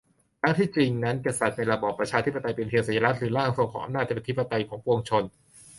[0.41, 5.23] ทั้งที่จริงนั้นกษัตริย์ในระบอบประชาธิปไตยเป็นเพียงสัญลักษณ์หรือ "ร่างทรง" ของอำนาจอธิปไตยของปวงชน